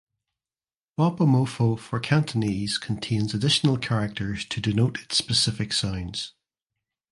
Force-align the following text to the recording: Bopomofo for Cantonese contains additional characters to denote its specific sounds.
Bopomofo 0.97 1.77
for 1.77 1.99
Cantonese 1.99 2.79
contains 2.79 3.35
additional 3.35 3.77
characters 3.77 4.45
to 4.45 4.59
denote 4.59 4.99
its 4.99 5.15
specific 5.17 5.71
sounds. 5.71 6.33